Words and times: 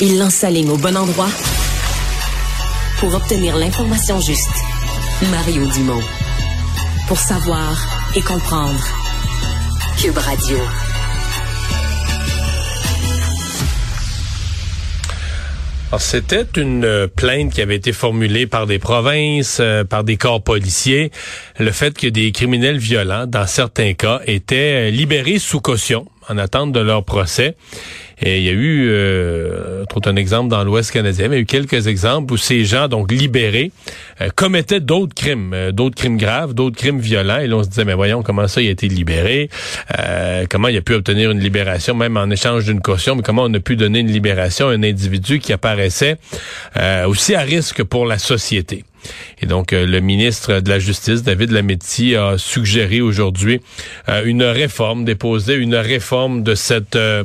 Il 0.00 0.16
lance 0.16 0.34
sa 0.34 0.50
ligne 0.50 0.70
au 0.70 0.76
bon 0.76 0.96
endroit 0.96 1.28
pour 3.00 3.12
obtenir 3.14 3.56
l'information 3.56 4.20
juste. 4.20 4.48
Mario 5.32 5.66
Dumont. 5.66 6.00
Pour 7.08 7.18
savoir 7.18 7.76
et 8.14 8.20
comprendre. 8.20 8.86
Cube 10.00 10.16
Radio. 10.16 10.58
C'était 15.98 16.46
une 16.56 16.84
euh, 16.84 17.08
plainte 17.08 17.52
qui 17.52 17.60
avait 17.60 17.74
été 17.74 17.92
formulée 17.92 18.46
par 18.46 18.66
des 18.66 18.78
provinces, 18.78 19.58
euh, 19.58 19.82
par 19.82 20.04
des 20.04 20.16
corps 20.16 20.42
policiers, 20.42 21.10
le 21.58 21.72
fait 21.72 21.96
que 21.98 22.06
des 22.06 22.30
criminels 22.30 22.78
violents, 22.78 23.26
dans 23.26 23.46
certains 23.46 23.94
cas, 23.94 24.20
étaient 24.26 24.88
euh, 24.88 24.90
libérés 24.90 25.40
sous 25.40 25.60
caution 25.60 26.06
en 26.28 26.38
attente 26.38 26.72
de 26.72 26.80
leur 26.80 27.04
procès. 27.04 27.56
Et 28.20 28.38
il 28.38 28.44
y 28.44 28.48
a 28.48 28.52
eu, 28.52 28.88
euh, 28.88 29.84
un 30.06 30.16
exemple 30.16 30.48
dans 30.48 30.64
l'Ouest 30.64 30.90
canadien, 30.90 31.28
mais 31.28 31.36
il 31.36 31.38
y 31.38 31.40
a 31.40 31.42
eu 31.42 31.46
quelques 31.46 31.86
exemples 31.86 32.32
où 32.32 32.36
ces 32.36 32.64
gens, 32.64 32.88
donc 32.88 33.12
libérés, 33.12 33.70
euh, 34.20 34.28
commettaient 34.34 34.80
d'autres 34.80 35.14
crimes, 35.14 35.52
euh, 35.54 35.72
d'autres 35.72 35.96
crimes 35.96 36.16
graves, 36.16 36.54
d'autres 36.54 36.76
crimes 36.76 36.98
violents. 36.98 37.38
Et 37.38 37.46
là, 37.46 37.56
on 37.56 37.62
se 37.62 37.68
disait, 37.68 37.84
mais 37.84 37.94
voyons, 37.94 38.22
comment 38.22 38.48
ça, 38.48 38.60
il 38.60 38.68
a 38.68 38.70
été 38.70 38.88
libéré? 38.88 39.50
Euh, 39.98 40.46
comment 40.48 40.68
il 40.68 40.76
a 40.76 40.80
pu 40.80 40.94
obtenir 40.94 41.30
une 41.30 41.40
libération, 41.40 41.94
même 41.94 42.16
en 42.16 42.30
échange 42.30 42.64
d'une 42.64 42.80
caution? 42.80 43.14
Mais 43.16 43.22
comment 43.22 43.42
on 43.44 43.54
a 43.54 43.60
pu 43.60 43.76
donner 43.76 44.00
une 44.00 44.10
libération 44.10 44.68
à 44.68 44.72
un 44.72 44.82
individu 44.82 45.38
qui 45.38 45.52
apparaissait 45.52 46.16
aussi 47.06 47.34
à 47.34 47.40
risque 47.40 47.82
pour 47.82 48.06
la 48.06 48.18
société? 48.18 48.84
Et 49.40 49.46
donc, 49.46 49.72
euh, 49.72 49.86
le 49.86 50.00
ministre 50.00 50.60
de 50.60 50.68
la 50.68 50.78
Justice, 50.78 51.22
David 51.22 51.50
Lametti, 51.50 52.16
a 52.16 52.38
suggéré 52.38 53.00
aujourd'hui 53.00 53.60
euh, 54.08 54.22
une 54.24 54.42
réforme, 54.42 55.04
déposé 55.04 55.54
une 55.54 55.74
réforme 55.74 56.42
de 56.42 56.54
cette 56.54 56.96
euh, 56.96 57.24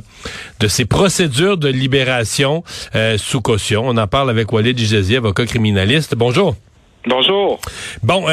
de 0.60 0.68
ces 0.68 0.86
procédures 0.86 1.58
de 1.58 1.68
libération 1.68 2.64
sous 3.18 3.42
caution. 3.42 3.84
On 3.86 3.98
en 3.98 4.08
parle 4.08 4.30
avec 4.30 4.52
Walid 4.52 4.78
Djezi, 4.78 5.18
avocat 5.18 5.46
criminaliste. 5.46 6.16
Bonjour. 6.16 6.56
Bonjour. 7.06 7.60
Bon, 8.02 8.26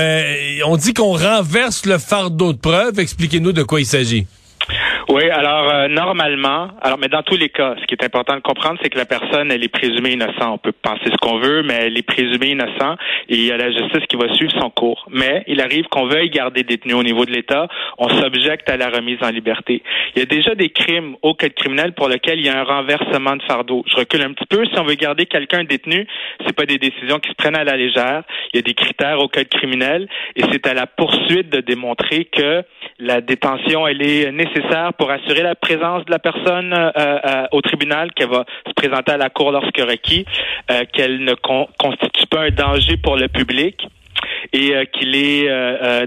on 0.65 0.77
dit 0.77 0.95
qu'on 0.95 1.15
renverse 1.17 1.87
le 1.87 1.99
fardeau 1.99 2.53
de 2.53 2.59
preuve. 2.59 3.01
Expliquez-nous 3.01 3.53
de 3.53 3.65
quoi 3.65 3.81
il 3.81 3.87
s'agit. 3.87 4.27
Oui, 5.11 5.29
alors 5.29 5.69
euh, 5.69 5.89
normalement, 5.89 6.69
alors 6.81 6.97
mais 6.97 7.09
dans 7.09 7.25
tous 7.25 7.37
les 7.37 7.49
cas, 7.49 7.75
ce 7.81 7.87
qui 7.87 7.95
est 7.95 8.05
important 8.05 8.37
de 8.37 8.43
comprendre, 8.43 8.79
c'est 8.81 8.91
que 8.91 8.97
la 8.97 9.07
personne, 9.07 9.51
elle 9.51 9.65
est 9.65 9.69
présumée 9.69 10.13
innocente. 10.13 10.53
On 10.53 10.59
peut 10.59 10.71
penser 10.71 11.07
ce 11.07 11.17
qu'on 11.17 11.41
veut, 11.41 11.65
mais 11.65 11.75
elle 11.75 11.99
est 11.99 12.07
présumée 12.07 12.51
innocente 12.51 12.97
et 13.29 13.35
il 13.35 13.45
y 13.45 13.51
a 13.51 13.57
la 13.57 13.73
justice 13.73 14.07
qui 14.09 14.15
va 14.15 14.33
suivre 14.35 14.53
son 14.61 14.71
cours. 14.71 15.09
Mais 15.11 15.43
il 15.49 15.61
arrive 15.61 15.87
qu'on 15.87 16.07
veuille 16.07 16.31
garder 16.31 16.63
détenu 16.63 16.95
au 16.95 17.03
niveau 17.03 17.25
de 17.25 17.33
l'État, 17.33 17.67
on 17.99 18.09
s'objecte 18.09 18.71
à 18.71 18.77
la 18.77 18.89
remise 18.89 19.19
en 19.21 19.31
liberté. 19.31 19.83
Il 20.15 20.21
y 20.21 20.23
a 20.23 20.27
déjà 20.27 20.55
des 20.55 20.69
crimes 20.69 21.17
au 21.23 21.35
code 21.35 21.55
criminel 21.55 21.93
pour 21.93 22.09
lesquels 22.09 22.39
il 22.39 22.47
y 22.47 22.49
a 22.49 22.61
un 22.61 22.65
renversement 22.65 23.35
de 23.35 23.43
fardeau. 23.43 23.83
Je 23.89 23.97
recule 23.97 24.23
un 24.23 24.33
petit 24.33 24.47
peu. 24.47 24.65
Si 24.65 24.79
on 24.79 24.85
veut 24.85 24.95
garder 24.95 25.27
quelqu'un 25.27 25.65
détenu, 25.65 26.07
c'est 26.47 26.55
pas 26.55 26.67
des 26.67 26.79
décisions 26.79 27.19
qui 27.19 27.31
se 27.31 27.35
prennent 27.35 27.57
à 27.57 27.65
la 27.65 27.77
légère. 27.77 28.23
Il 28.53 28.59
y 28.59 28.61
a 28.61 28.63
des 28.63 28.75
critères 28.75 29.19
au 29.19 29.27
code 29.27 29.49
criminel 29.49 30.07
et 30.37 30.43
c'est 30.53 30.69
à 30.69 30.75
la 30.75 30.87
poursuite 30.87 31.51
de 31.51 31.61
démontrer 31.61 32.27
que 32.27 32.63
la 33.01 33.21
détention, 33.21 33.89
elle 33.89 34.03
est 34.07 34.31
nécessaire 34.31 34.93
pour 35.01 35.11
assurer 35.11 35.43
la 35.43 35.55
présence 35.55 36.05
de 36.05 36.11
la 36.11 36.19
personne 36.19 36.75
euh, 36.75 36.91
euh, 36.95 37.47
au 37.53 37.63
tribunal, 37.63 38.13
qu'elle 38.13 38.29
va 38.29 38.45
se 38.67 38.73
présenter 38.75 39.13
à 39.13 39.17
la 39.17 39.31
cour 39.31 39.51
lorsque 39.51 39.79
requis, 39.79 40.27
euh, 40.71 40.83
qu'elle 40.93 41.25
ne 41.25 41.33
constitue 41.33 42.27
pas 42.27 42.43
un 42.43 42.51
danger 42.51 42.99
pour 42.99 43.17
le 43.17 43.29
public 43.29 43.89
et 44.53 44.73
qu'il 44.93 45.15
est 45.15 45.49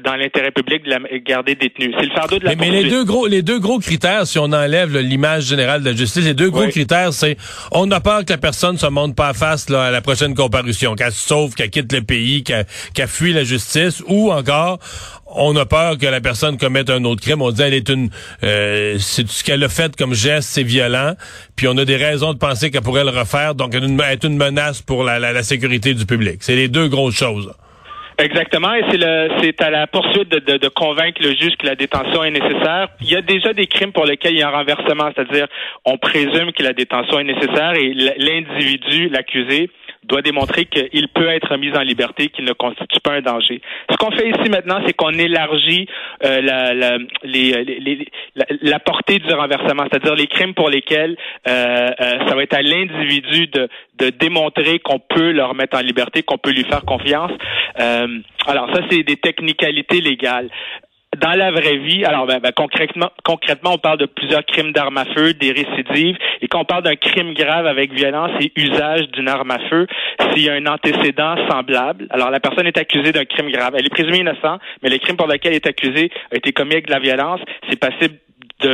dans 0.03 0.15
l'intérêt 0.15 0.51
public 0.51 0.83
de 0.83 0.89
la 0.89 0.99
garder 1.19 1.55
détenu. 1.55 1.93
C'est 1.97 2.05
le 2.05 2.11
fardeau 2.11 2.39
de 2.39 2.45
la 2.45 2.55
mais, 2.55 2.69
mais 2.69 2.81
les 2.83 2.89
deux 2.89 3.03
gros 3.03 3.27
les 3.27 3.41
deux 3.41 3.59
gros 3.59 3.79
critères 3.79 4.27
si 4.27 4.37
on 4.39 4.51
enlève 4.51 4.97
l'image 4.97 5.43
générale 5.43 5.81
de 5.81 5.89
la 5.89 5.95
justice, 5.95 6.25
les 6.25 6.33
deux 6.33 6.49
gros 6.49 6.67
critères 6.67 7.13
c'est 7.13 7.37
on 7.71 7.89
a 7.91 7.99
peur 7.99 8.25
que 8.25 8.33
la 8.33 8.37
personne 8.37 8.77
se 8.77 8.87
monte 8.87 9.15
pas 9.15 9.33
face 9.33 9.69
là, 9.69 9.83
à 9.83 9.91
la 9.91 10.01
prochaine 10.01 10.35
comparution, 10.35 10.95
qu'elle 10.95 11.11
se 11.11 11.27
sauve, 11.27 11.53
qu'elle 11.55 11.69
quitte 11.69 11.91
le 11.93 12.01
pays, 12.01 12.43
qu'elle 12.43 13.07
fuit 13.07 13.33
la 13.33 13.43
justice 13.43 14.03
ou 14.07 14.31
encore 14.31 14.79
on 15.35 15.55
a 15.55 15.65
peur 15.65 15.97
que 15.97 16.05
la 16.05 16.21
personne 16.21 16.57
commette 16.57 16.89
un 16.89 17.03
autre 17.03 17.21
crime. 17.21 17.41
On 17.41 17.51
dit 17.51 17.61
elle 17.61 17.73
est 17.73 17.89
une, 17.89 18.09
euh, 18.43 18.97
c'est 18.99 19.27
ce 19.27 19.43
qu'elle 19.43 19.63
a 19.63 19.69
fait 19.69 19.95
comme 19.95 20.13
geste, 20.13 20.49
c'est 20.49 20.63
violent. 20.63 21.15
Puis 21.55 21.67
on 21.67 21.77
a 21.77 21.85
des 21.85 21.95
raisons 21.95 22.33
de 22.33 22.37
penser 22.37 22.71
qu'elle 22.71 22.81
pourrait 22.81 23.03
le 23.03 23.09
refaire. 23.09 23.55
Donc 23.55 23.73
elle 23.73 23.83
est 23.83 24.23
une 24.23 24.37
menace 24.37 24.81
pour 24.81 25.03
la, 25.03 25.19
la, 25.19 25.43
sécurité 25.43 25.93
du 25.93 26.05
public. 26.05 26.37
C'est 26.41 26.55
les 26.55 26.67
deux 26.67 26.87
grosses 26.87 27.15
choses. 27.15 27.51
Exactement, 28.17 28.73
et 28.75 28.83
c'est 28.91 28.97
le 28.97 29.29
c'est 29.41 29.59
à 29.61 29.71
la 29.71 29.87
poursuite 29.87 30.29
de, 30.29 30.39
de, 30.39 30.57
de, 30.57 30.67
convaincre 30.67 31.19
le 31.21 31.29
juge 31.29 31.55
que 31.57 31.65
la 31.65 31.75
détention 31.75 32.23
est 32.23 32.31
nécessaire. 32.31 32.89
Il 33.01 33.09
y 33.09 33.15
a 33.15 33.21
déjà 33.21 33.53
des 33.53 33.65
crimes 33.65 33.91
pour 33.91 34.05
lesquels 34.05 34.33
il 34.33 34.39
y 34.39 34.43
a 34.43 34.49
un 34.49 34.51
renversement, 34.51 35.09
c'est-à-dire 35.15 35.47
on 35.83 35.97
présume 35.97 36.51
que 36.51 36.61
la 36.61 36.73
détention 36.73 37.19
est 37.19 37.23
nécessaire 37.23 37.73
et 37.73 37.91
l'individu, 38.17 39.09
l'accusé, 39.09 39.69
doit 40.05 40.21
démontrer 40.21 40.65
qu'il 40.65 41.07
peut 41.09 41.27
être 41.27 41.57
mis 41.57 41.71
en 41.75 41.81
liberté, 41.81 42.29
qu'il 42.29 42.45
ne 42.45 42.53
constitue 42.53 42.99
pas 42.99 43.13
un 43.13 43.21
danger. 43.21 43.61
Ce 43.89 43.95
qu'on 43.97 44.11
fait 44.11 44.29
ici 44.29 44.49
maintenant, 44.49 44.79
c'est 44.85 44.93
qu'on 44.93 45.11
élargit 45.11 45.87
euh, 46.23 46.41
la, 46.41 46.73
la, 46.73 46.97
les, 47.23 48.07
la, 48.61 48.79
portée 48.79 49.19
du 49.19 49.33
renversement, 49.33 49.83
c'est-à-dire 49.91 50.15
les 50.15 50.27
crimes 50.27 50.53
pour 50.53 50.69
lesquels 50.69 51.17
euh, 51.47 51.91
euh, 51.99 52.27
ça 52.27 52.35
va 52.35 52.43
être 52.43 52.55
à 52.55 52.61
l'individu 52.61 53.47
de, 53.47 53.69
de 53.97 54.09
démontrer 54.09 54.79
qu'on 54.79 54.99
peut 54.99 55.31
le 55.31 55.43
remettre 55.43 55.77
en 55.77 55.81
liberté, 55.81 56.23
qu'on 56.23 56.37
peut 56.37 56.51
lui 56.51 56.63
faire 56.63 56.83
confiance. 56.85 57.31
alors 57.77 58.69
ça, 58.73 58.81
c'est 58.89 59.03
des 59.03 59.17
technicalités 59.17 60.01
légales 60.01 60.49
dans 61.17 61.37
la 61.37 61.51
vraie 61.51 61.77
vie, 61.77 62.05
alors 62.05 62.25
ben, 62.25 62.39
ben, 62.39 62.51
concrètement, 62.55 63.11
concrètement, 63.23 63.73
on 63.73 63.77
parle 63.77 63.99
de 63.99 64.05
plusieurs 64.05 64.45
crimes 64.45 64.71
d'armes 64.71 64.97
à 64.97 65.05
feu, 65.05 65.33
des 65.33 65.51
récidives, 65.51 66.17
et 66.41 66.47
quand 66.47 66.61
on 66.61 66.65
parle 66.65 66.83
d'un 66.83 66.95
crime 66.95 67.33
grave 67.33 67.65
avec 67.67 67.93
violence 67.93 68.31
et 68.39 68.51
usage 68.55 69.09
d'une 69.09 69.27
arme 69.27 69.51
à 69.51 69.59
feu, 69.69 69.87
s'il 70.31 70.43
y 70.43 70.49
a 70.49 70.53
un 70.53 70.65
antécédent 70.65 71.35
semblable, 71.49 72.07
alors 72.09 72.29
la 72.29 72.39
personne 72.39 72.67
est 72.67 72.77
accusée 72.77 73.11
d'un 73.11 73.25
crime 73.25 73.49
grave, 73.49 73.73
elle 73.77 73.85
est 73.85 73.89
présumée 73.89 74.19
innocente, 74.19 74.61
mais 74.81 74.89
le 74.89 74.97
crime 74.97 75.17
pour 75.17 75.27
lequel 75.27 75.51
elle 75.51 75.57
est 75.57 75.67
accusée 75.67 76.11
a 76.31 76.37
été 76.37 76.51
commis 76.51 76.73
avec 76.73 76.87
de 76.87 76.91
la 76.91 76.99
violence, 76.99 77.41
c'est 77.69 77.79
passible 77.79 78.15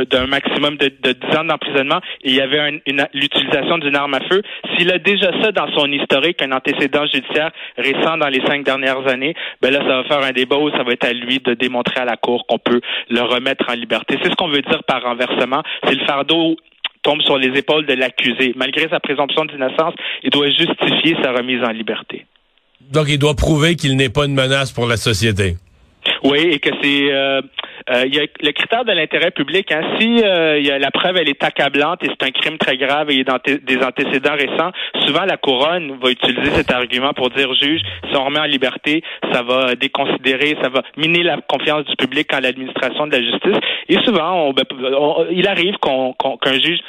d'un 0.04 0.26
maximum 0.26 0.76
de, 0.76 0.92
de 1.02 1.12
10 1.12 1.38
ans 1.38 1.44
d'emprisonnement 1.44 2.00
et 2.22 2.30
il 2.30 2.34
y 2.34 2.40
avait 2.40 2.82
l'utilisation 3.14 3.78
d'une 3.78 3.96
arme 3.96 4.14
à 4.14 4.20
feu. 4.20 4.42
S'il 4.76 4.90
a 4.90 4.98
déjà 4.98 5.30
ça 5.42 5.52
dans 5.52 5.70
son 5.76 5.90
historique, 5.90 6.42
un 6.42 6.52
antécédent 6.52 7.06
judiciaire 7.06 7.50
récent 7.76 8.16
dans 8.18 8.28
les 8.28 8.40
cinq 8.46 8.64
dernières 8.64 9.06
années, 9.08 9.34
ben 9.60 9.72
là, 9.72 9.80
ça 9.80 10.02
va 10.02 10.04
faire 10.04 10.22
un 10.22 10.32
débat 10.32 10.56
où 10.56 10.70
ça 10.70 10.82
va 10.82 10.92
être 10.92 11.04
à 11.04 11.12
lui 11.12 11.40
de 11.40 11.54
démontrer 11.54 12.00
à 12.00 12.04
la 12.04 12.16
Cour 12.16 12.46
qu'on 12.46 12.58
peut 12.58 12.80
le 13.08 13.20
remettre 13.22 13.64
en 13.68 13.74
liberté. 13.74 14.16
C'est 14.22 14.30
ce 14.30 14.36
qu'on 14.36 14.48
veut 14.48 14.62
dire 14.62 14.82
par 14.84 15.02
renversement. 15.02 15.62
C'est 15.84 15.94
le 15.94 16.04
fardeau 16.06 16.56
tombe 17.02 17.22
sur 17.22 17.38
les 17.38 17.58
épaules 17.58 17.86
de 17.86 17.94
l'accusé. 17.94 18.52
Malgré 18.56 18.88
sa 18.88 19.00
présomption 19.00 19.44
d'innocence, 19.44 19.94
il 20.22 20.30
doit 20.30 20.50
justifier 20.50 21.16
sa 21.22 21.32
remise 21.32 21.62
en 21.64 21.70
liberté. 21.70 22.26
Donc, 22.92 23.06
il 23.08 23.18
doit 23.18 23.34
prouver 23.34 23.76
qu'il 23.76 23.96
n'est 23.96 24.08
pas 24.08 24.26
une 24.26 24.34
menace 24.34 24.72
pour 24.72 24.86
la 24.86 24.96
société. 24.96 25.56
Oui, 26.24 26.38
et 26.38 26.58
que 26.58 26.70
c'est 26.82 27.12
euh, 27.12 27.40
euh, 27.88 28.04
il 28.06 28.14
y 28.14 28.20
a 28.20 28.22
le 28.22 28.52
critère 28.52 28.84
de 28.84 28.92
l'intérêt 28.92 29.30
public. 29.30 29.72
Hein. 29.72 29.82
Si 29.98 30.22
euh, 30.22 30.58
y 30.60 30.70
a, 30.70 30.78
la 30.78 30.90
preuve 30.90 31.16
elle 31.16 31.28
est 31.28 31.42
accablante 31.42 32.02
et 32.04 32.08
c'est 32.08 32.26
un 32.26 32.30
crime 32.30 32.58
très 32.58 32.76
grave 32.76 33.10
et 33.10 33.14
il 33.14 33.26
y 33.26 33.30
a 33.30 33.38
des 33.58 33.82
antécédents 33.82 34.34
récents, 34.34 34.70
souvent 35.06 35.24
la 35.24 35.36
couronne 35.36 35.98
va 36.02 36.10
utiliser 36.10 36.50
cet 36.50 36.70
argument 36.70 37.12
pour 37.12 37.30
dire 37.30 37.52
juge, 37.54 37.80
si 38.10 38.16
on 38.16 38.24
remet 38.24 38.40
en 38.40 38.44
liberté, 38.44 39.02
ça 39.32 39.42
va 39.42 39.74
déconsidérer, 39.74 40.56
ça 40.62 40.68
va 40.68 40.82
miner 40.96 41.22
la 41.22 41.38
confiance 41.40 41.84
du 41.86 41.96
public 41.96 42.32
en 42.34 42.40
l'administration 42.40 43.06
de 43.06 43.12
la 43.12 43.22
justice. 43.22 43.56
Et 43.88 43.96
souvent, 44.04 44.48
on, 44.48 44.52
ben, 44.52 44.64
il 45.30 45.46
arrive 45.46 45.76
qu'un 45.78 46.58
juge 46.58 46.80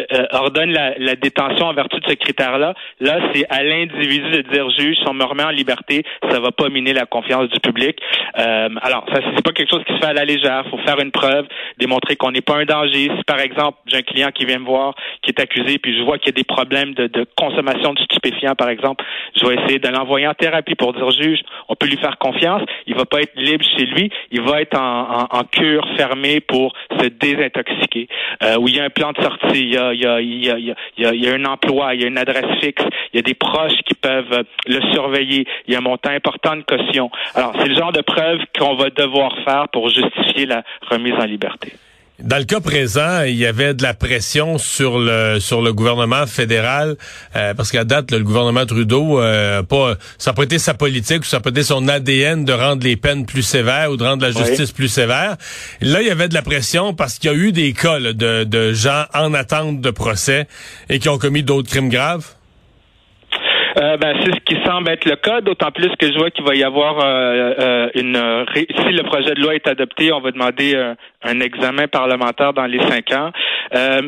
euh, 0.00 0.26
ordonne 0.32 0.72
la, 0.72 0.98
la, 0.98 1.14
détention 1.14 1.66
en 1.66 1.72
vertu 1.72 2.00
de 2.00 2.06
ce 2.08 2.14
critère-là. 2.14 2.74
Là, 3.00 3.18
c'est 3.32 3.46
à 3.48 3.62
l'individu 3.62 4.28
de 4.28 4.42
dire 4.42 4.68
juge, 4.70 4.96
si 4.96 5.08
on 5.08 5.14
me 5.14 5.24
remet 5.24 5.44
en 5.44 5.50
liberté, 5.50 6.02
ça 6.30 6.40
va 6.40 6.50
pas 6.50 6.68
miner 6.68 6.92
la 6.92 7.06
confiance 7.06 7.48
du 7.48 7.60
public. 7.60 7.98
Euh, 8.38 8.68
alors, 8.82 9.06
ça 9.12 9.20
c'est 9.34 9.44
pas 9.44 9.52
quelque 9.52 9.70
chose 9.70 9.84
qui 9.86 9.92
se 9.94 9.98
fait 9.98 10.06
à 10.06 10.12
la 10.12 10.24
légère. 10.24 10.64
faut 10.68 10.78
faire 10.78 10.98
une 10.98 11.12
preuve, 11.12 11.46
démontrer 11.78 12.16
qu'on 12.16 12.32
n'est 12.32 12.40
pas 12.40 12.56
un 12.56 12.64
danger. 12.64 13.10
Si 13.16 13.24
par 13.24 13.38
exemple 13.38 13.78
j'ai 13.86 13.98
un 13.98 14.02
client 14.02 14.30
qui 14.34 14.44
vient 14.44 14.58
me 14.58 14.66
voir, 14.66 14.94
qui 15.22 15.30
est 15.30 15.40
accusé, 15.40 15.78
puis 15.78 15.96
je 15.96 16.02
vois 16.02 16.18
qu'il 16.18 16.28
y 16.28 16.34
a 16.34 16.38
des 16.38 16.44
problèmes 16.44 16.94
de, 16.94 17.06
de, 17.06 17.24
consommation 17.36 17.94
de 17.94 18.00
stupéfiants, 18.00 18.56
par 18.56 18.70
exemple, 18.70 19.04
je 19.40 19.46
vais 19.46 19.54
essayer 19.54 19.78
de 19.78 19.88
l'envoyer 19.88 20.26
en 20.26 20.34
thérapie 20.34 20.74
pour 20.74 20.92
dire 20.92 21.10
juge, 21.12 21.40
on 21.68 21.76
peut 21.76 21.86
lui 21.86 21.98
faire 21.98 22.18
confiance. 22.18 22.62
Il 22.86 22.96
va 22.96 23.04
pas 23.04 23.20
être 23.20 23.36
libre 23.36 23.64
chez 23.76 23.86
lui, 23.86 24.10
il 24.32 24.40
va 24.40 24.60
être 24.60 24.78
en, 24.78 25.20
en, 25.20 25.38
en 25.38 25.44
cure 25.44 25.86
fermée 25.96 26.40
pour 26.40 26.72
se 26.98 27.06
désintoxiquer. 27.06 28.08
Euh, 28.42 28.56
où 28.58 28.68
il 28.68 28.76
y 28.76 28.80
a 28.80 28.84
un 28.84 28.90
plan 28.90 29.12
de 29.12 29.22
sortie, 29.22 29.60
il 29.60 29.72
y 29.74 29.76
a 29.76 29.83
il 29.92 30.00
y 30.00 30.06
a, 30.06 30.20
il 30.20 30.74
y 30.98 31.28
a, 31.28 31.34
un 31.34 31.44
emploi, 31.44 31.94
il 31.94 32.02
y 32.02 32.04
a 32.04 32.08
une 32.08 32.18
adresse 32.18 32.58
fixe, 32.60 32.84
il 33.12 33.16
y 33.16 33.18
a 33.18 33.22
des 33.22 33.34
proches 33.34 33.78
qui 33.86 33.94
peuvent 33.94 34.32
euh, 34.32 34.42
le 34.66 34.80
surveiller, 34.92 35.46
il 35.66 35.72
y 35.72 35.76
a 35.76 35.78
un 35.78 35.82
montant 35.82 36.10
important 36.10 36.56
de 36.56 36.62
caution. 36.62 37.10
Alors, 37.34 37.52
c'est 37.58 37.68
le 37.68 37.74
genre 37.74 37.92
de 37.92 38.02
preuve 38.02 38.40
qu'on 38.58 38.76
va 38.76 38.90
devoir 38.90 39.36
faire 39.44 39.68
pour 39.72 39.88
justifier 39.88 40.46
la 40.46 40.62
remise 40.90 41.14
en 41.14 41.24
liberté. 41.24 41.72
Dans 42.22 42.38
le 42.38 42.44
cas 42.44 42.60
présent, 42.60 43.22
il 43.22 43.34
y 43.34 43.44
avait 43.44 43.74
de 43.74 43.82
la 43.82 43.92
pression 43.92 44.56
sur 44.56 45.00
le 45.00 45.40
sur 45.40 45.60
le 45.60 45.72
gouvernement 45.72 46.28
fédéral 46.28 46.96
euh, 47.34 47.54
parce 47.54 47.72
qu'à 47.72 47.82
date, 47.82 48.12
le 48.12 48.20
gouvernement 48.20 48.64
Trudeau, 48.66 49.20
euh, 49.20 49.64
pas 49.64 49.96
ça 50.16 50.32
pas 50.32 50.44
été 50.44 50.60
sa 50.60 50.74
politique 50.74 51.22
ou 51.22 51.24
ça 51.24 51.40
pas 51.40 51.50
été 51.50 51.64
son 51.64 51.88
ADN 51.88 52.44
de 52.44 52.52
rendre 52.52 52.84
les 52.84 52.94
peines 52.96 53.26
plus 53.26 53.42
sévères 53.42 53.90
ou 53.90 53.96
de 53.96 54.04
rendre 54.04 54.22
la 54.22 54.30
justice 54.30 54.70
plus 54.70 54.86
sévère. 54.86 55.36
Là, 55.80 56.02
il 56.02 56.06
y 56.06 56.10
avait 56.10 56.28
de 56.28 56.34
la 56.34 56.42
pression 56.42 56.94
parce 56.94 57.18
qu'il 57.18 57.32
y 57.32 57.34
a 57.34 57.36
eu 57.36 57.50
des 57.50 57.72
cas 57.72 57.98
de, 57.98 58.44
de 58.44 58.72
gens 58.72 59.06
en 59.12 59.34
attente 59.34 59.80
de 59.80 59.90
procès 59.90 60.46
et 60.88 61.00
qui 61.00 61.08
ont 61.08 61.18
commis 61.18 61.42
d'autres 61.42 61.68
crimes 61.68 61.88
graves. 61.88 62.26
Euh, 63.76 63.96
ben, 63.96 64.16
c'est 64.20 64.32
ce 64.32 64.40
qui 64.40 64.56
semble 64.64 64.88
être 64.90 65.04
le 65.04 65.16
cas, 65.16 65.40
d'autant 65.40 65.72
plus 65.72 65.90
que 65.96 66.06
je 66.06 66.16
vois 66.16 66.30
qu'il 66.30 66.44
va 66.44 66.54
y 66.54 66.62
avoir 66.62 67.00
euh, 67.00 67.54
euh, 67.58 67.88
une... 67.94 68.46
si 68.54 68.92
le 68.92 69.02
projet 69.02 69.34
de 69.34 69.40
loi 69.40 69.54
est 69.54 69.66
adopté, 69.66 70.12
on 70.12 70.20
va 70.20 70.30
demander 70.30 70.76
un 71.22 71.40
examen 71.40 71.88
parlementaire 71.88 72.52
dans 72.52 72.66
les 72.66 72.80
cinq 72.88 73.12
ans. 73.12 73.30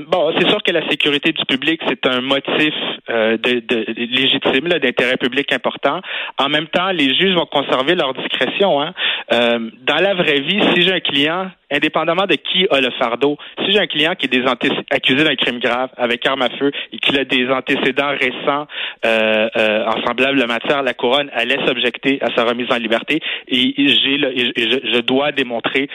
Bon, 0.09 0.33
c'est 0.39 0.49
sûr 0.49 0.63
que 0.63 0.73
la 0.73 0.89
sécurité 0.89 1.33
du 1.33 1.45
public, 1.45 1.81
c'est 1.89 2.07
un 2.07 2.21
motif 2.21 2.75
de, 3.09 3.61
de, 3.61 3.85
légitime, 3.89 4.69
d'intérêt 4.69 5.17
public 5.17 5.53
important. 5.53 6.01
En 6.39 6.49
même 6.49 6.69
temps, 6.69 6.91
les 6.91 7.15
juges 7.15 7.35
vont 7.35 7.47
conserver 7.47 7.95
leur 7.95 8.15
discrétion. 8.15 8.81
Hein. 8.81 8.95
dans 9.31 10.01
la 10.01 10.15
vraie 10.15 10.41
vie, 10.41 10.61
si 10.75 10.83
j'ai 10.83 10.93
un 10.93 11.01
client 11.01 11.51
indépendamment 11.71 12.27
de 12.27 12.37
qui 12.37 12.67
a 12.71 12.81
le 12.81 12.91
fardeau, 12.99 13.37
si 13.65 13.73
j'ai 13.73 13.81
un 13.81 13.87
client 13.87 14.15
qui 14.15 14.27
est 14.27 14.29
des 14.29 14.45
accusé 14.91 15.25
d'un 15.25 15.35
crime 15.35 15.59
grave 15.59 15.91
avec 15.97 16.25
arme 16.27 16.43
à 16.43 16.51
feu 16.51 16.71
et 16.93 16.99
qu'il 16.99 17.19
a 17.19 17.25
des 17.25 17.49
antécédents 17.49 18.11
récents 18.11 18.67
euh, 19.05 19.49
euh, 19.57 19.85
en 19.85 20.05
semblable 20.07 20.45
matière, 20.47 20.83
la 20.83 20.95
couronne 20.95 21.31
allait 21.33 21.59
s'objecter 21.67 22.19
à 22.23 22.35
sa 22.35 22.45
remise 22.45 22.71
en 22.71 22.77
liberté 22.77 23.21
et 23.49 23.75
j'ai 23.77 24.17
je, 24.17 24.93
je 24.93 25.01
dois 25.01 25.33
démontrer 25.33 25.89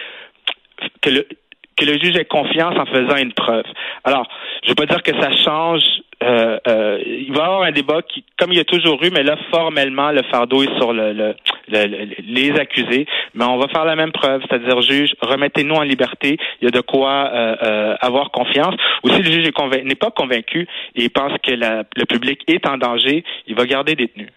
que 1.01 1.09
le 1.09 1.27
que 1.75 1.85
le 1.85 1.93
juge 1.99 2.15
ait 2.15 2.25
confiance 2.25 2.75
en 2.77 2.85
faisant 2.85 3.17
une 3.17 3.33
preuve. 3.33 3.65
Alors, 4.03 4.27
je 4.63 4.69
veux 4.69 4.75
pas 4.75 4.85
dire 4.85 5.01
que 5.03 5.13
ça 5.19 5.31
change 5.43 5.81
euh, 6.23 6.59
euh, 6.67 6.99
il 7.03 7.33
va 7.33 7.39
y 7.39 7.45
avoir 7.45 7.63
un 7.63 7.71
débat 7.71 8.01
qui, 8.03 8.23
comme 8.37 8.51
il 8.51 8.57
y 8.57 8.61
a 8.61 8.65
toujours 8.65 9.03
eu, 9.03 9.09
mais 9.09 9.23
là, 9.23 9.37
formellement, 9.49 10.11
le 10.11 10.21
fardeau 10.23 10.61
est 10.61 10.77
sur 10.77 10.93
le, 10.93 11.33
les 11.67 12.51
accusés. 12.59 13.07
Mais 13.33 13.45
on 13.45 13.57
va 13.57 13.67
faire 13.69 13.85
la 13.85 13.95
même 13.95 14.11
preuve, 14.11 14.41
c'est-à-dire, 14.47 14.81
juge, 14.81 15.15
remettez-nous 15.21 15.75
en 15.75 15.81
liberté. 15.81 16.37
Il 16.61 16.65
y 16.65 16.67
a 16.67 16.71
de 16.71 16.81
quoi 16.81 17.31
euh, 17.33 17.95
avoir 18.01 18.29
confiance. 18.31 18.75
Ou 19.03 19.09
si 19.09 19.21
le 19.21 19.31
juge 19.31 19.49
n'est 19.83 19.95
pas 19.95 20.11
convaincu 20.11 20.67
et 20.95 21.09
pense 21.09 21.33
que 21.43 21.51
le 21.51 22.05
public 22.05 22.41
est 22.47 22.67
en 22.67 22.77
danger, 22.77 23.23
il 23.47 23.55
va 23.55 23.65
garder 23.65 23.95
détenu. 23.95 24.29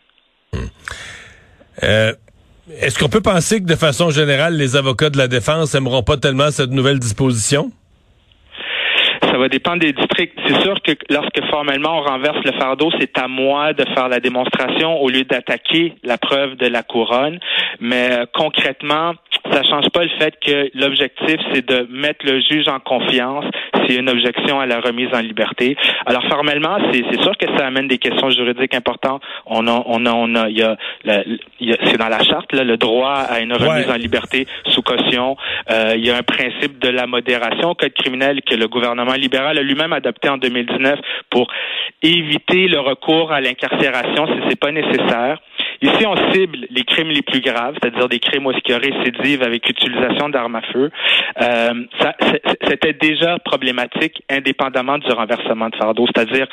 Est-ce 2.81 2.99
qu'on 2.99 3.11
peut 3.11 3.20
penser 3.20 3.61
que 3.61 3.66
de 3.66 3.76
façon 3.76 4.11
générale, 4.11 4.56
les 4.56 4.76
avocats 4.76 5.11
de 5.11 5.19
la 5.19 5.28
défense 5.28 5.75
aimeront 5.75 6.02
pas 6.02 6.16
tellement 6.16 6.50
cette 6.50 6.70
nouvelle 6.70 6.99
disposition? 6.99 7.70
ça 9.34 9.38
va 9.40 9.49
dépendre 9.49 9.81
des 9.81 9.93
districts. 9.93 10.38
C'est 10.46 10.61
sûr 10.61 10.81
que 10.81 10.93
lorsque 11.11 11.44
formellement 11.50 11.99
on 11.99 12.02
renverse 12.02 12.38
le 12.44 12.52
fardeau, 12.52 12.93
c'est 13.00 13.19
à 13.19 13.26
moi 13.26 13.72
de 13.72 13.84
faire 13.93 14.08
la 14.08 14.20
démonstration 14.20 15.02
au 15.02 15.08
lieu 15.08 15.25
d'attaquer 15.25 15.94
la 16.05 16.19
preuve 16.19 16.55
de 16.55 16.69
la 16.69 16.84
couronne. 16.84 17.40
Mais 17.81 18.12
euh, 18.12 18.26
concrètement, 18.32 19.14
ça 19.50 19.62
change 19.62 19.88
pas 19.91 20.02
le 20.02 20.11
fait 20.19 20.35
que 20.41 20.70
l'objectif, 20.75 21.37
c'est 21.52 21.67
de 21.67 21.87
mettre 21.91 22.25
le 22.25 22.41
juge 22.41 22.69
en 22.69 22.81
confiance 22.81 23.44
s'il 23.82 23.94
y 23.94 23.96
a 23.99 24.00
une 24.00 24.11
objection 24.11 24.61
à 24.61 24.67
la 24.67 24.81
remise 24.81 25.08
en 25.12 25.20
liberté. 25.20 25.76
Alors 26.06 26.25
formellement, 26.29 26.79
c'est 26.93 27.20
sûr 27.20 27.37
que 27.37 27.46
ça 27.56 27.67
amène 27.67 27.88
des 27.88 27.99
questions 27.99 28.31
juridiques 28.31 28.75
importantes. 28.75 29.23
On 29.46 29.67
a, 29.67 29.82
on 29.87 30.06
a, 30.06 30.12
on 30.12 30.35
a, 30.35 30.49
il 30.49 30.58
y 30.58 30.62
a, 30.62 30.76
c'est 31.85 31.99
dans 31.99 32.08
la 32.08 32.23
charte 32.23 32.52
là, 32.52 32.64
le 32.64 32.76
droit 32.76 33.14
à 33.14 33.41
une 33.41 33.52
remise 33.52 33.91
en 33.91 33.96
liberté 33.96 34.46
sous 34.67 34.82
caution. 34.82 35.37
Euh, 35.70 35.94
il 35.97 36.06
y 36.06 36.11
a 36.11 36.17
un 36.17 36.23
principe 36.23 36.79
de 36.79 36.88
la 36.88 37.06
modération 37.06 37.70
au 37.70 37.75
code 37.75 37.93
criminel 37.93 38.40
que 38.43 38.55
le 38.55 38.69
gouvernement 38.69 39.14
libéral 39.14 39.58
a 39.58 39.62
lui-même 39.62 39.93
adopté 39.93 40.29
en 40.29 40.38
2019 40.38 40.99
pour 41.31 41.49
éviter 42.02 42.67
le 42.69 42.81
recours 42.81 43.32
à 43.32 43.40
l'incarcération 43.40 44.26
si 44.26 44.35
c'est 44.49 44.61
pas 44.61 44.73
nécessaire. 44.73 45.38
Ici, 45.84 46.06
on 46.06 46.32
cible 46.32 46.66
les 46.70 46.84
crimes 46.84 47.10
les 47.10 47.20
plus 47.20 47.42
graves, 47.42 47.75
c'est-à-dire 47.75 48.08
des 48.08 48.19
crimes 48.19 48.46
où 48.46 48.52
il 48.52 48.70
y 48.70 48.72
a 48.72 48.78
récidive 48.78 49.42
avec 49.42 49.69
utilisation 49.69 50.31
d'armes 50.31 50.56
à 50.56 50.62
feu. 50.62 50.90
Euh, 51.42 51.84
C'était 52.69 52.94
déjà 52.94 53.38
problématique 53.40 54.22
indépendamment 54.31 54.96
du 54.96 55.12
renversement 55.12 55.69
de 55.69 55.76
fardeau, 55.76 56.06
c'est-à-dire 56.06 56.46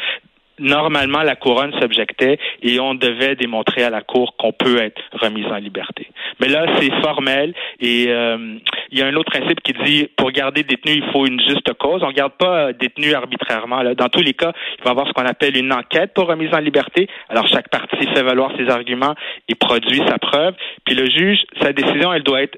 normalement, 0.60 1.24
la 1.24 1.36
couronne 1.36 1.74
s'objectait 1.80 2.38
et 2.62 2.80
on 2.80 2.94
devait 2.94 3.36
démontrer 3.36 3.84
à 3.84 3.90
la 3.90 4.02
cour 4.02 4.36
qu'on 4.38 4.52
peut 4.52 4.82
être 4.82 5.02
remis 5.14 5.46
en 5.46 5.56
liberté. 5.56 6.08
Mais 6.40 6.48
là, 6.48 6.66
c'est 6.78 6.92
formel 7.02 7.54
et 7.80 8.06
euh, 8.10 8.58
il 8.92 9.00
y 9.00 9.02
a 9.02 9.08
un 9.08 9.16
autre 9.16 9.32
principe 9.32 9.62
qui 9.62 9.74
dit 9.86 10.10
pour 10.18 10.32
garder 10.32 10.64
détenu, 10.64 10.94
il 10.94 11.12
faut 11.12 11.26
une 11.26 11.40
juste 11.40 11.72
cause. 11.74 12.04
On 12.04 12.10
ne 12.10 12.14
garde 12.14 12.34
pas 12.34 12.68
euh, 12.68 12.74
détenu 12.74 13.14
arbitrairement. 13.14 13.84
Dans 13.96 14.10
tous 14.10 14.22
les 14.22 14.34
cas, 14.34 14.52
il 14.78 14.84
va 14.84 14.90
y 14.90 14.92
avoir 14.92 15.08
ce 15.08 15.14
qu'on 15.14 15.26
appelle 15.26 15.58
une 15.58 15.72
enquête 15.72 16.14
pour 16.14 16.28
remise 16.28 16.54
en 16.54 16.60
liberté. 16.60 17.08
Alors 17.30 17.48
chaque 17.48 17.70
partie 17.70 18.06
fait 18.14 18.24
valoir 18.24 18.52
ses 18.58 18.70
arguments 18.70 19.16
et 19.48 19.56
produit 19.56 20.02
sa 20.08 20.18
preuve. 20.18 20.56
Puis 20.86 20.96
le 20.96 21.06
juge, 21.10 21.40
sa 21.62 21.72
décision, 21.74 22.14
elle 22.14 22.24
doit 22.24 22.44
être, 22.44 22.58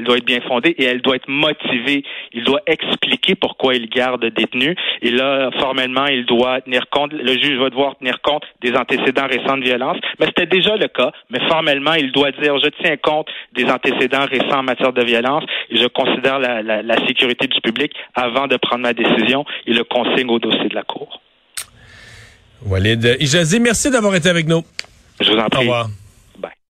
elle 0.00 0.06
doit 0.06 0.16
être 0.16 0.24
bien 0.24 0.40
fondée 0.40 0.74
et 0.78 0.84
elle 0.84 1.02
doit 1.02 1.16
être 1.16 1.28
motivée. 1.28 2.04
Il 2.32 2.44
doit 2.44 2.62
expliquer 2.66 3.34
pourquoi 3.34 3.74
il 3.74 3.88
garde 3.88 4.24
détenu. 4.24 4.74
Et 5.02 5.10
là, 5.10 5.50
formellement, 5.60 6.06
il 6.06 6.24
doit 6.24 6.62
tenir 6.62 6.88
compte. 6.90 7.12
Le 7.12 7.32
juge 7.32 7.58
va 7.58 7.68
devoir 7.68 7.96
tenir 7.98 8.22
compte 8.22 8.42
des 8.62 8.74
antécédents 8.74 9.26
récents 9.26 9.58
de 9.58 9.64
violence. 9.64 9.98
Mais 10.18 10.26
c'était 10.26 10.46
déjà 10.46 10.76
le 10.76 10.88
cas. 10.88 11.12
Mais 11.28 11.40
formellement, 11.48 11.94
il 11.94 12.12
doit 12.12 12.32
dire 12.32 12.58
je 12.58 12.70
tiens 12.82 12.96
compte 12.96 13.28
des 13.52 13.64
antécédents 13.66 14.24
récents 14.24 14.60
en 14.60 14.62
matière 14.62 14.92
de 14.92 15.04
violence 15.04 15.44
et 15.68 15.76
je 15.76 15.86
considère 15.86 16.38
la, 16.38 16.62
la 16.62 17.06
sécurité 17.06 17.46
du 17.46 17.60
public 17.60 17.92
avant 18.14 18.46
de 18.46 18.56
prendre 18.56 18.82
ma 18.82 18.94
décision 18.94 19.44
et 19.66 19.74
le 19.74 19.84
consigne 19.84 20.30
au 20.30 20.38
dossier 20.38 20.68
de 20.68 20.74
la 20.74 20.82
Cour. 20.82 21.20
Walid 22.66 23.16
Ijazi, 23.20 23.60
merci 23.60 23.90
d'avoir 23.90 24.14
été 24.14 24.28
avec 24.28 24.46
nous. 24.46 24.62
Je 25.20 25.30
vous 25.30 25.38
en 25.38 25.48
prie. 25.48 25.58
Au 25.58 25.60
revoir. 25.60 25.88